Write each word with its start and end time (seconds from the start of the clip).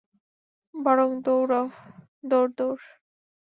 বরং 0.75 1.09
দৌড়াও, 1.25 1.65
দৌড়, 2.23 2.51
দৌড়! 2.57 2.83